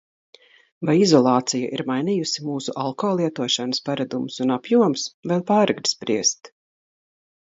Vai 0.89 0.93
izolācija 1.01 1.67
ir 1.77 1.83
mainījusi 1.89 2.45
mūsu 2.47 2.73
alko 2.85 3.11
lietošanas 3.19 3.83
paradumus 3.89 4.39
un 4.47 4.55
apjomus? 4.57 5.03
Vēl 5.33 5.47
pāragri 5.51 5.91
spriest. 5.93 6.53